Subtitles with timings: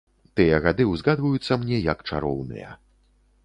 [0.39, 2.69] Тыя гады ўзгадваюцца мне як чароўныя.